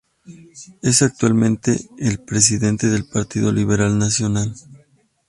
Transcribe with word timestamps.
Es 0.81 1.03
actualmente 1.03 1.79
el 1.99 2.19
presidente 2.23 2.87
del 2.87 3.05
Partido 3.07 3.51
Liberal 3.53 3.99
Nacional. 3.99 4.55